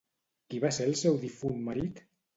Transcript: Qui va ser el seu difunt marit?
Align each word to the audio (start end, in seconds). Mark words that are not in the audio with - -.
Qui 0.53 0.61
va 0.63 0.71
ser 0.77 0.87
el 0.93 0.97
seu 1.03 1.19
difunt 1.27 1.63
marit? 1.69 2.03